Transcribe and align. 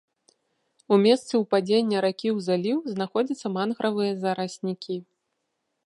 У 0.95 0.97
месцы 1.05 1.33
ўпадзення 1.43 1.97
ракі 2.05 2.29
ў 2.35 2.47
заліў 2.47 2.77
знаходзяцца 2.95 3.47
мангравыя 3.59 4.13
зараснікі. 4.27 4.95